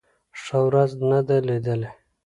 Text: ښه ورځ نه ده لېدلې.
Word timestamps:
ښه 0.41 0.57
ورځ 0.67 0.91
نه 1.09 1.19
ده 1.27 1.37
لېدلې. 1.47 1.89